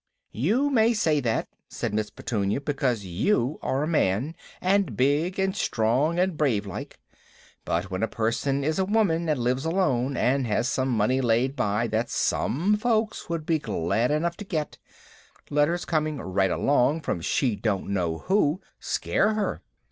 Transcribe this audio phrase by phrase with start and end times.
[0.33, 5.55] "You may say that," said Miss Petunia, "because you are a man, and big and
[5.55, 6.97] strong and brave like.
[7.65, 11.55] But when a person is a woman, and lives alone, and has some money laid
[11.55, 14.79] by that some folks would be glad enough to get,
[15.51, 19.61] letters coming right along from she don't know who, scare her.